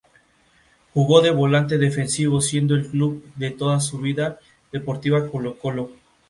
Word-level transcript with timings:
Jugó 0.95 1.21
de 1.21 1.29
volante 1.29 1.77
defensivo, 1.77 2.41
siendo 2.41 2.73
el 2.73 2.87
club 2.87 3.23
de 3.35 3.51
toda 3.51 3.79
su 3.79 3.99
vida 3.99 4.39
deportiva 4.71 5.29
Colo-Colo. 5.29 5.91